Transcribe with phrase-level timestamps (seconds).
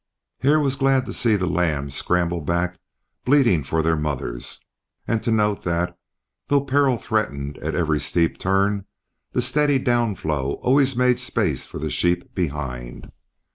[0.39, 2.79] Hare was glad to see the lambs scramble back
[3.23, 4.65] bleating for their mothers,
[5.07, 5.95] and to note that,
[6.47, 8.87] though peril threatened at every steep turn,
[9.33, 13.11] the steady down flow always made space for the sheep behind.